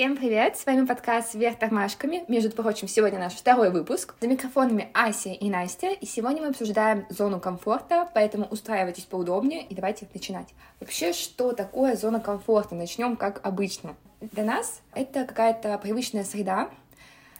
[0.00, 0.56] Всем привет!
[0.56, 2.24] С вами подкаст «Вверх тормашками».
[2.26, 4.14] Между прочим, сегодня наш второй выпуск.
[4.22, 9.74] За микрофонами Ася и Настя, и сегодня мы обсуждаем зону комфорта, поэтому устраивайтесь поудобнее и
[9.74, 10.48] давайте начинать.
[10.80, 12.74] Вообще, что такое зона комфорта?
[12.74, 13.94] Начнем как обычно.
[14.22, 16.70] Для нас это какая-то привычная среда,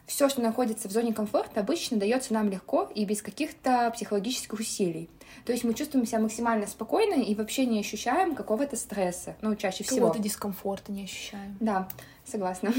[0.05, 5.09] все, что находится в зоне комфорта, обычно дается нам легко и без каких-то психологических усилий.
[5.45, 9.85] То есть мы чувствуем себя максимально спокойно и вообще не ощущаем какого-то стресса, ну, чаще
[9.85, 10.07] всего.
[10.07, 11.57] Какого-то дискомфорта не ощущаем.
[11.61, 11.89] Да,
[12.25, 12.73] согласна.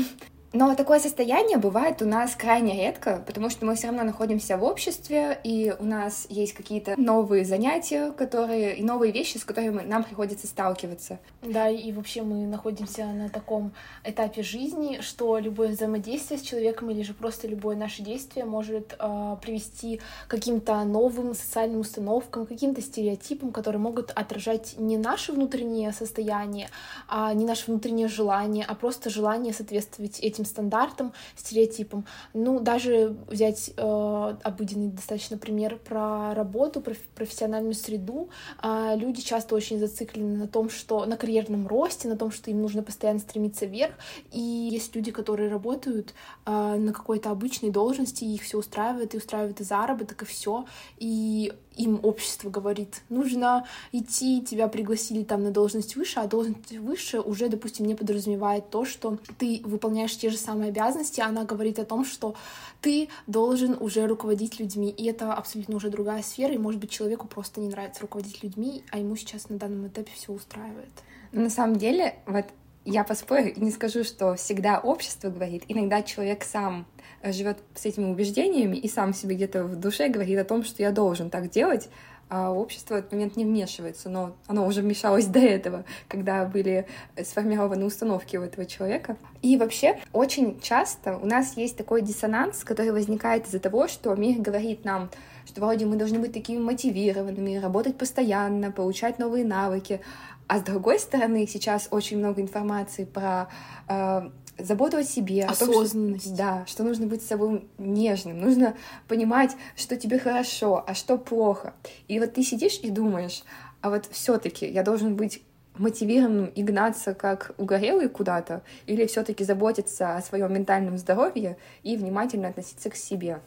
[0.53, 4.63] Но такое состояние бывает у нас крайне редко, потому что мы все равно находимся в
[4.65, 10.03] обществе, и у нас есть какие-то новые занятия, которые и новые вещи, с которыми нам
[10.03, 11.19] приходится сталкиваться.
[11.41, 13.71] Да, и вообще мы находимся на таком
[14.03, 19.37] этапе жизни, что любое взаимодействие с человеком или же просто любое наше действие может э,
[19.41, 26.67] привести к каким-то новым социальным установкам, каким-то стереотипам, которые могут отражать не наше внутреннее состояние,
[27.07, 32.05] а не наше внутреннее желание, а просто желание соответствовать этим этим стандартам, стереотипам.
[32.33, 38.29] Ну, даже взять э, обыденный достаточно пример про работу, про профессиональную среду.
[38.61, 42.61] Э, люди часто очень зациклены на том, что на карьерном росте, на том, что им
[42.61, 43.93] нужно постоянно стремиться вверх.
[44.31, 44.39] И
[44.71, 46.13] есть люди, которые работают
[46.45, 50.65] э, на какой-то обычной должности, и их все устраивает, и устраивает и заработок, и все.
[50.97, 57.19] И им общество говорит, нужно идти, тебя пригласили там на должность выше, а должность выше
[57.19, 61.85] уже, допустим, не подразумевает то, что ты выполняешь те же самые обязанности, она говорит о
[61.85, 62.35] том, что
[62.81, 67.27] ты должен уже руководить людьми, и это абсолютно уже другая сфера, и, может быть, человеку
[67.27, 70.91] просто не нравится руководить людьми, а ему сейчас на данном этапе все устраивает.
[71.31, 72.45] На самом деле, вот
[72.85, 75.63] я поспорю и не скажу, что всегда общество говорит.
[75.67, 76.87] Иногда человек сам
[77.21, 80.81] э, живет с этими убеждениями и сам себе где-то в душе говорит о том, что
[80.81, 81.89] я должен так делать,
[82.33, 86.87] а общество в этот момент не вмешивается, но оно уже вмешалось до этого, когда были
[87.21, 89.17] сформированы установки у этого человека.
[89.41, 94.39] И вообще, очень часто у нас есть такой диссонанс, который возникает из-за того, что мир
[94.39, 95.09] говорит нам,
[95.45, 99.99] что вроде мы должны быть такими мотивированными, работать постоянно, получать новые навыки,
[100.47, 103.49] а с другой стороны, сейчас очень много информации про
[103.87, 106.25] э, заботу о себе, осознанность.
[106.25, 108.75] О том, что, да, что нужно быть с собой нежным, нужно
[109.07, 111.73] понимать, что тебе хорошо, а что плохо.
[112.07, 113.43] И вот ты сидишь и думаешь,
[113.81, 115.41] а вот все-таки я должен быть
[115.77, 122.49] мотивированным и гнаться как угорелый куда-то, или все-таки заботиться о своем ментальном здоровье и внимательно
[122.49, 123.41] относиться к себе.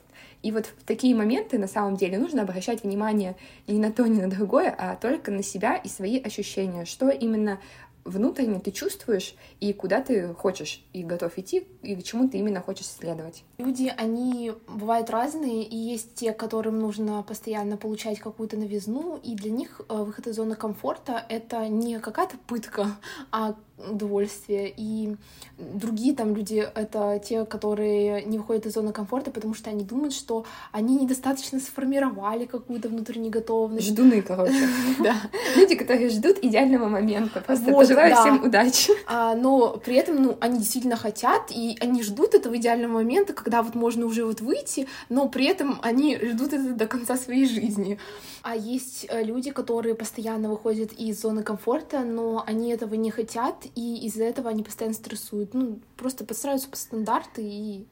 [0.45, 3.35] И вот в такие моменты на самом деле нужно обращать внимание
[3.67, 7.59] не на то, ни на другое, а только на себя и свои ощущения, что именно
[8.05, 12.61] внутренне ты чувствуешь и куда ты хочешь и готов идти, и к чему ты именно
[12.61, 13.43] хочешь следовать.
[13.57, 19.51] Люди, они бывают разные, и есть те, которым нужно постоянно получать какую-то новизну, и для
[19.51, 22.89] них э, выход из зоны комфорта— это не какая-то пытка,
[23.33, 24.73] а удовольствие.
[24.77, 25.17] И
[25.59, 30.15] другие там люди— это те, которые не выходят из зоны комфорта, потому что они думают,
[30.15, 33.89] что они недостаточно сформировали какую-то внутреннюю готовность.
[33.89, 34.55] Ждуны, короче.
[35.01, 35.17] Да.
[35.57, 37.41] Люди, которые ждут идеального момента.
[37.41, 38.93] Просто пожелаю всем удачи.
[39.07, 43.63] А, но при этом, ну, они действительно хотят, и они ждут этого идеального момента, когда
[43.63, 47.99] вот можно уже вот выйти, но при этом они ждут это до конца своей жизни.
[48.43, 53.64] А есть э, люди, которые постоянно выходят из зоны комфорта, но они этого не хотят,
[53.75, 55.55] и из-за этого они постоянно стрессуют.
[55.55, 57.87] Ну, просто подстраиваются по стандарты и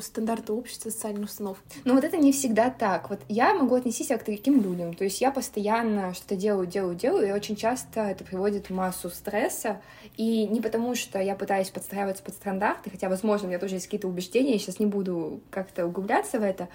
[0.00, 1.58] стандарты общества, социальных установок.
[1.84, 3.10] Но вот это не всегда так.
[3.10, 4.94] Вот я могу отнестись к таким людям.
[4.94, 9.10] То есть я постоянно что-то делаю, делаю, делаю, и очень часто это приводит в массу
[9.10, 9.80] стресса.
[10.16, 13.86] И не потому, что я пытаюсь подстраиваться под стандарты, хотя, возможно, у меня тоже есть
[13.86, 16.68] какие-то убеждения, я сейчас не буду как-то углубляться в это.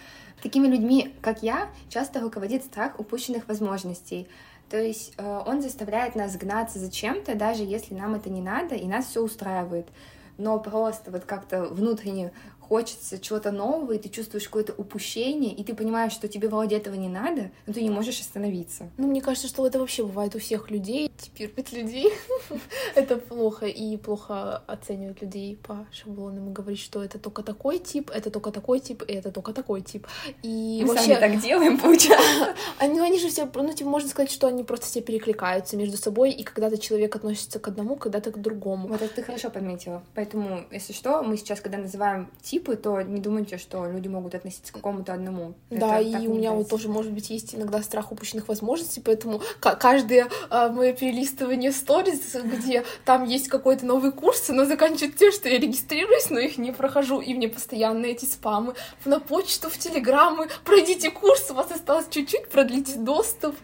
[0.44, 4.28] Такими людьми, как я, часто руководит страх упущенных возможностей.
[4.72, 8.74] То есть э, он заставляет нас гнаться за чем-то, даже если нам это не надо,
[8.74, 9.90] и нас все устраивает.
[10.38, 12.32] Но просто вот как-то внутренне
[12.72, 16.96] хочется чего-то нового, и ты чувствуешь какое-то упущение, и ты понимаешь, что тебе вроде этого
[16.96, 18.90] не надо, но ты не можешь остановиться.
[18.96, 21.12] Ну, мне кажется, что это вообще бывает у всех людей.
[21.38, 22.14] Терпеть людей—
[22.96, 28.10] это плохо, и плохо оценивать людей по шаблонам и говорить, что это только такой тип,
[28.10, 30.08] это только такой тип, и это только такой тип.
[30.42, 31.16] И Мы вообще...
[31.16, 32.56] сами так делаем, получается.
[32.80, 35.98] Они, ну, они же все, ну, типа, можно сказать, что они просто все перекликаются между
[35.98, 38.88] собой, и когда-то человек относится к одному, когда-то к другому.
[38.88, 40.04] Вот это ты хорошо подметила.
[40.16, 44.36] Поэтому, если что, мы сейчас, когда называем тип, типы, то не думайте, что люди могут
[44.36, 45.54] относиться к какому-то одному.
[45.70, 49.42] Да, Это и у меня вот тоже, может быть, есть иногда страх упущенных возможностей, поэтому
[49.60, 55.50] каждое а, мое перелистывание сториз, где там есть какой-то новый курс, оно заканчивает тем, что
[55.50, 58.76] я регистрируюсь, но их не прохожу, и мне постоянно эти спамы
[59.06, 63.56] на почту, в телеграммы, пройдите курс, у вас осталось чуть-чуть, продлите доступ.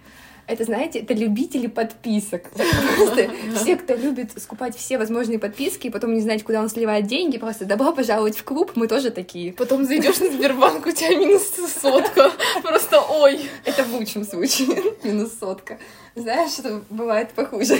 [0.48, 2.50] Это, знаете, это любители подписок.
[2.96, 7.06] Просто все, кто любит скупать все возможные подписки и потом не знать, куда он сливает
[7.06, 9.54] деньги, просто добро пожаловать в клуб, мы тоже такие.
[9.54, 11.52] Потом зайдешь на Сбербанк, у тебя минус
[11.82, 12.32] сотка.
[12.64, 13.42] Просто ой.
[13.66, 14.84] Это в лучшем случае.
[15.04, 15.78] Минус сотка.
[16.16, 17.78] Знаешь, что бывает похуже.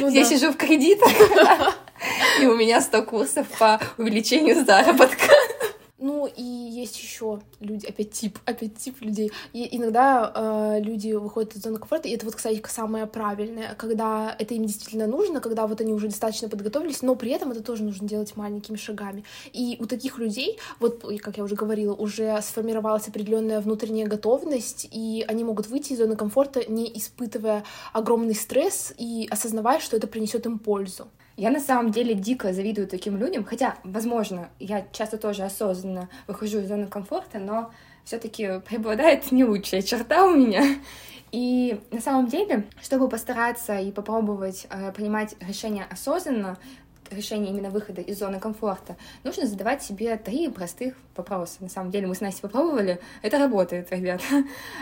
[0.00, 1.10] Ну, Я сижу в кредитах,
[2.40, 5.34] и у меня 100 курсов по увеличению заработка.
[6.08, 9.30] Ну и есть еще люди, опять тип, опять тип людей.
[9.52, 14.34] И иногда э, люди выходят из зоны комфорта, и это вот, кстати, самое правильное, когда
[14.38, 17.84] это им действительно нужно, когда вот они уже достаточно подготовились, но при этом это тоже
[17.84, 19.22] нужно делать маленькими шагами.
[19.52, 25.26] И у таких людей, вот, как я уже говорила, уже сформировалась определенная внутренняя готовность, и
[25.28, 30.46] они могут выйти из зоны комфорта, не испытывая огромный стресс и осознавая, что это принесет
[30.46, 31.08] им пользу.
[31.38, 36.58] Я на самом деле дико завидую таким людям, хотя, возможно, я часто тоже осознанно выхожу
[36.58, 37.70] из зоны комфорта, но
[38.02, 40.64] все-таки преобладает не лучшая черта у меня.
[41.30, 46.58] И на самом деле, чтобы постараться и попробовать э, принимать решения осознанно,
[47.12, 51.56] решения именно выхода из зоны комфорта, нужно задавать себе три простых вопроса.
[51.60, 54.20] На самом деле мы с Настей попробовали, это работает, ребят.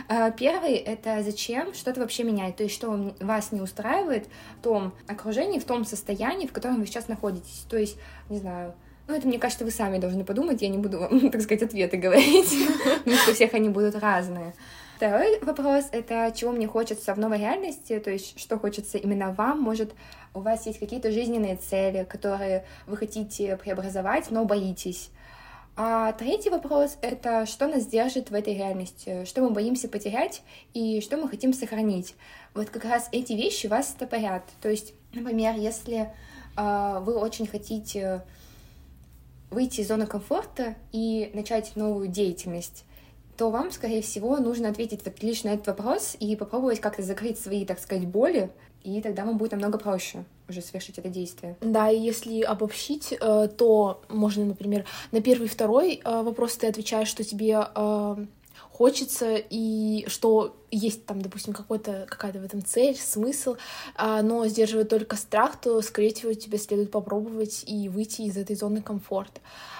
[0.09, 4.27] А, первый— это зачем что-то вообще менять, то есть что вас не устраивает
[4.59, 7.65] в том окружении, в том состоянии, в котором вы сейчас находитесь.
[7.69, 7.97] То есть,
[8.29, 8.73] не знаю,
[9.07, 11.97] ну, это, мне кажется, вы сами должны подумать, я не буду вам, так сказать, ответы
[11.97, 12.53] говорить,
[12.99, 14.53] потому что у всех они будут разные.
[14.97, 19.61] Второй вопрос— это чего мне хочется в новой реальности, то есть что хочется именно вам.
[19.61, 19.93] Может,
[20.33, 25.11] у вас есть какие-то жизненные цели, которые вы хотите преобразовать, но боитесь.
[25.75, 30.41] А третий вопрос— это что нас держит в этой реальности, что мы боимся потерять
[30.73, 32.15] и что мы хотим сохранить.
[32.55, 34.45] Вот как раз эти вещи вас стопорят.
[34.63, 36.11] То есть, например, если
[36.57, 38.23] э, вы очень хотите
[39.51, 42.83] выйти из зоны комфорта и начать новую деятельность,
[43.37, 47.39] то вам, скорее всего, нужно ответить вот лишь на этот вопрос и попробовать как-то закрыть
[47.39, 48.49] свои, так сказать, боли,
[48.83, 51.57] и тогда вам будет намного проще уже совершить это действие.
[51.61, 56.67] Да, и если обобщить, э, то можно, например, на первый и второй э, вопрос ты
[56.67, 58.25] отвечаешь, что тебе э,
[58.71, 63.55] хочется и что есть там, допустим, какой-то, какая-то в этом цель, смысл,
[63.97, 68.81] но сдерживает только страх, то, скорее всего, тебе следует попробовать и выйти из этой зоны
[68.81, 69.39] комфорта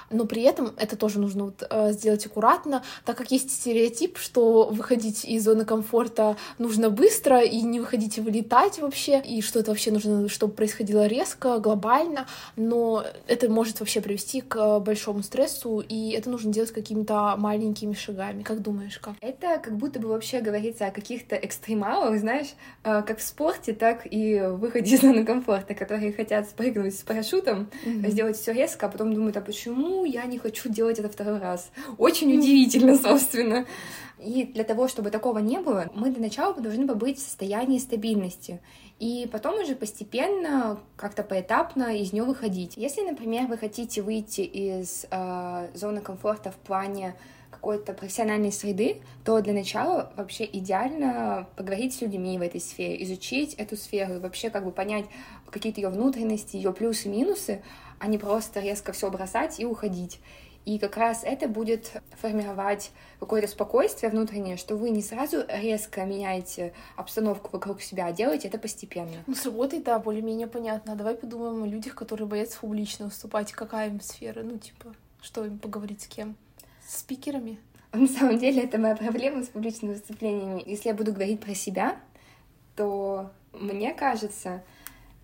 [0.10, 4.70] но при этом это тоже нужно вот, э, сделать аккуратно, так как есть стереотип, что
[4.70, 9.72] выходить из зоны комфорта нужно быстро и не выходить и вылетать вообще, и что это
[9.72, 16.12] вообще нужно, чтобы происходило резко, глобально, но это может вообще привести к большому стрессу, и
[16.12, 18.44] это нужно делать какими-то маленькими шагами.
[18.44, 19.16] Как думаешь, как?
[19.22, 20.42] Это как будто бы вообще
[20.78, 22.54] говорится о каких-то экстремалах, знаешь,
[22.84, 27.04] э, как в спорте, так и в выходе из зоны комфорта, которые хотят спрыгнуть с
[27.04, 28.10] парашютом, mm-hmm.
[28.10, 31.72] сделать все резко, а потом думают, а почему я не хочу делать это второй раз.
[31.98, 33.66] Очень удивительно, собственно.
[34.20, 38.60] И для того, чтобы такого не было, мы для начала должны побыть в состоянии стабильности.
[39.00, 42.78] И потом уже постепенно, как-то поэтапно из нее выходить.
[42.78, 47.14] Если, например, вы хотите выйти из э, зоны комфорта в плане
[47.58, 53.56] какой-то профессиональной среды, то для начала вообще идеально поговорить с людьми в этой сфере, изучить
[53.56, 55.06] эту сферу вообще как бы понять
[55.50, 57.62] какие-то ее внутренности, ее плюсы и минусы,
[58.00, 60.20] а не просто резко все бросать и уходить.
[60.66, 66.74] И как раз это будет формировать какое-то спокойствие внутреннее, что вы не сразу резко меняете
[66.98, 69.24] обстановку вокруг себя, а делаете это постепенно.
[69.28, 70.96] Ну, с работой, да, более-менее понятно.
[70.96, 73.54] Давай подумаем о людях, которые боятся публично выступать.
[73.54, 74.44] Какая им сфера?
[74.44, 76.36] Ну, типа, что им поговорить с кем?
[76.88, 77.60] Спикерами?
[77.94, 80.64] На самом деле, это моя проблема с публичными выступлениями.
[80.66, 81.98] Если я буду говорить про себя,
[82.76, 84.64] то мне кажется,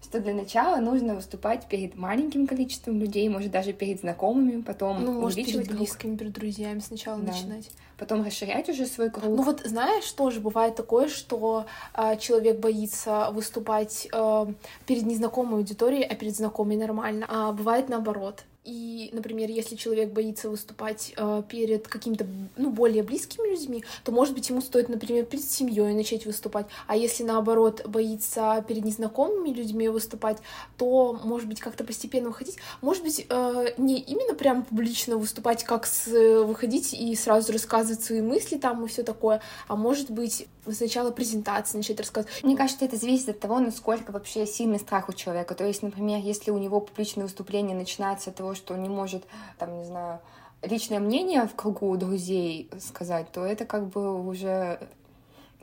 [0.02, 5.22] что для начала нужно выступать перед маленьким количеством людей, может даже перед знакомыми, потом ну,
[5.22, 7.32] может, перед близкими, перед друзьями сначала да.
[7.32, 7.70] начинать.
[7.98, 9.26] Потом расширять уже свой круг.
[9.26, 14.46] Ну вот знаешь, тоже бывает такое, что э, человек боится выступать э,
[14.86, 17.26] перед незнакомой аудиторией, а перед знакомой нормально.
[17.30, 18.44] А бывает наоборот.
[18.66, 24.34] И, например, если человек боится выступать э, перед какими-то ну, более близкими людьми, то, может
[24.34, 26.68] быть, ему стоит, например, перед семьей начать выступать.
[26.88, 30.38] А если, наоборот, боится перед незнакомыми людьми выступать,
[30.78, 32.56] то, может быть, как-то постепенно выходить.
[32.82, 36.08] Может быть, э, не именно прям публично выступать, как с,
[36.44, 41.78] выходить и сразу рассказывать свои мысли там и все такое, а может быть, сначала презентации
[41.78, 42.44] начать рассказывать.
[42.44, 45.56] Мне кажется, это зависит от того, насколько вообще сильный страх у человека.
[45.56, 49.26] То есть, например, если у него публичное выступление начинается от того, что он не может,
[49.58, 50.20] там, не знаю,
[50.62, 54.80] личное мнение в кругу друзей сказать, то это как бы уже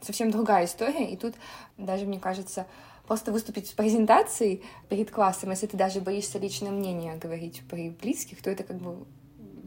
[0.02, 1.11] совсем другая история.
[1.11, 1.35] И тут
[1.76, 2.66] даже, мне кажется,
[3.06, 8.42] просто выступить с презентацией перед классом, если ты даже боишься личное мнение говорить при близких,
[8.42, 9.04] то это как бы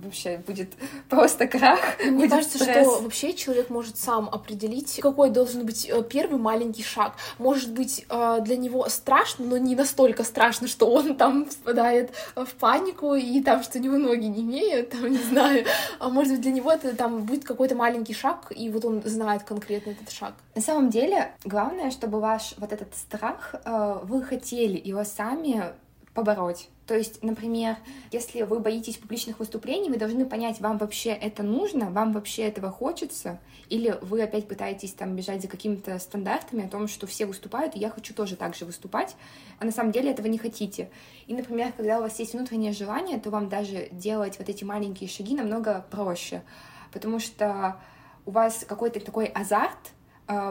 [0.03, 0.74] вообще будет
[1.10, 1.79] просто крах.
[2.00, 2.88] Мне будет кажется, стресс.
[2.88, 7.13] что вообще человек может сам определить, какой должен быть э, первый маленький шаг.
[7.38, 12.53] Может быть, э, для него страшно, но не настолько страшно, что он там впадает в
[12.60, 15.65] панику и там, что у него ноги не имеют, там, не знаю.
[16.00, 19.43] А может быть, для него это там будет какой-то маленький шаг, и вот он знает
[19.43, 20.33] конкретно этот шаг.
[20.55, 25.74] На самом деле, главное, чтобы ваш вот этот страх, э, вы хотели его сами
[26.13, 26.70] побороть.
[26.86, 27.77] То есть, например,
[28.12, 32.72] если вы боитесь публичных выступлений, вы должны понять, вам вообще это нужно, вам вообще этого
[32.72, 33.39] хочется,
[33.70, 37.79] или вы опять пытаетесь там бежать за какими-то стандартами о том, что все выступают, и
[37.79, 39.15] я хочу тоже так же выступать,
[39.60, 40.89] а на самом деле этого не хотите.
[41.25, 45.10] И, например, когда у вас есть внутреннее желание, то вам даже делать вот эти маленькие
[45.10, 46.43] шаги намного проще,
[46.91, 47.77] потому что
[48.25, 49.93] у вас какой-то такой азарт,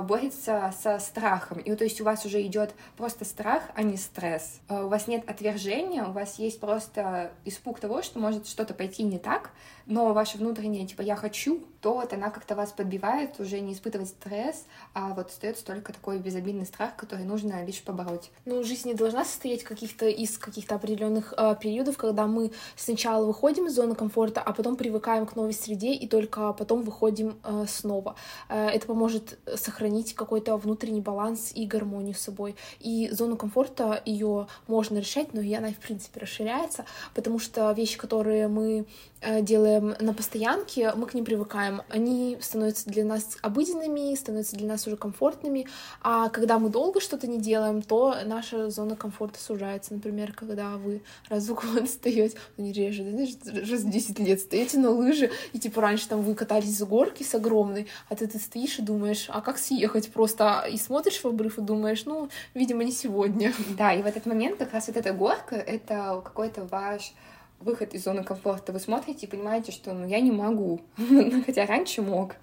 [0.02, 1.58] борется со страхом.
[1.58, 4.60] И то есть у вас уже идет просто страх, а не стресс.
[4.68, 9.02] Э, У вас нет отвержения, у вас есть просто испуг того, что может что-то пойти
[9.02, 9.50] не так,
[9.86, 14.08] но ваше внутреннее, типа, я хочу, то вот она как-то вас подбивает уже не испытывать
[14.08, 18.30] стресс, а вот остается только такой безобидный страх, который нужно лишь побороть.
[18.44, 23.66] Ну, жизнь не должна состоять каких-то из каких-то определенных э, периодов, когда мы сначала выходим
[23.66, 28.14] из зоны комфорта, а потом привыкаем к новой среде и только потом выходим э, снова.
[28.48, 29.71] Э, это поможет сохранить
[30.14, 32.56] какой-то внутренний баланс и гармонию с собой.
[32.80, 37.98] И зону комфорта ее можно решать, но и она, в принципе, расширяется, потому что вещи,
[37.98, 38.86] которые мы
[39.20, 41.82] э, делаем на постоянке, мы к ним привыкаем.
[41.88, 45.66] Они становятся для нас обыденными, становятся для нас уже комфортными,
[46.00, 49.94] а когда мы долго что-то не делаем, то наша зона комфорта сужается.
[49.94, 54.40] Например, когда вы раз в год встаете, ну не реже, да, раз в 10 лет
[54.40, 58.26] стоите на лыжи, и типа раньше там вы катались с горки с огромной, а ты,
[58.26, 60.66] ты стоишь и думаешь, а как съехать просто?
[60.70, 63.52] И смотришь в обрыв и думаешь, ну, видимо, не сегодня.
[63.76, 67.14] Да, и в этот момент как раз вот эта горка— это какой-то ваш
[67.60, 68.72] выход из зоны комфорта.
[68.72, 70.80] Вы смотрите и понимаете, что ну, я не могу,
[71.46, 72.36] хотя раньше мог.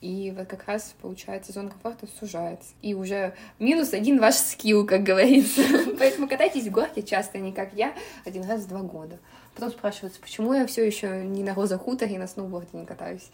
[0.00, 2.70] И вот как раз, получается, зона комфорта сужается.
[2.82, 5.62] И уже минус один ваш скилл, как говорится.
[5.98, 7.94] Поэтому катайтесь в горке часто, не как я,
[8.24, 9.18] один раз в два года.
[9.54, 13.30] Потом спрашиваются, почему я все еще не на роза хуторе и на сноуборде не катаюсь.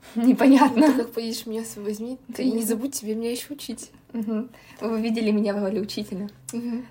[0.14, 0.92] Непонятно.
[0.92, 2.18] Ты как поедешь, меня возьми.
[2.34, 3.90] Ты не забудь тебе меня еще учить.
[4.12, 4.50] Мгм.
[4.80, 6.28] Вы видели меня в роли учителя.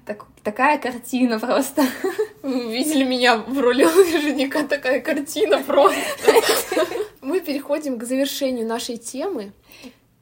[0.05, 1.83] Так, такая картина просто.
[2.43, 6.31] Вы видели меня в роли лыжника, такая картина просто.
[7.21, 9.51] Мы переходим к завершению нашей темы.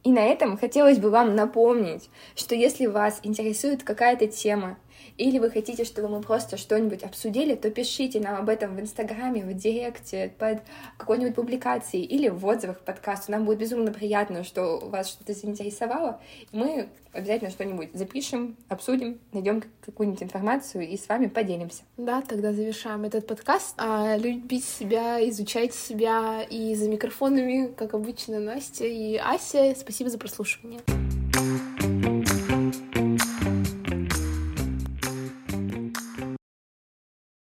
[0.03, 4.77] И на этом хотелось бы вам напомнить, что если вас интересует какая-то тема,
[5.17, 9.43] или вы хотите, чтобы мы просто что-нибудь обсудили, то пишите нам об этом в Инстаграме,
[9.43, 10.59] в Директе, под
[10.97, 13.31] какой-нибудь публикацией или в отзывах к подкасту.
[13.31, 16.19] Нам будет безумно приятно, что вас что-то заинтересовало.
[16.51, 21.83] Мы обязательно что-нибудь запишем, обсудим, найдем какую-нибудь информацию и с вами поделимся.
[21.97, 23.75] Да, тогда завершаем этот подкаст.
[23.77, 26.43] А, любите себя, изучайте себя.
[26.49, 29.73] И за микрофонами, как обычно, Настя и Ася.
[29.77, 31.04] Спасибо за прослушивание.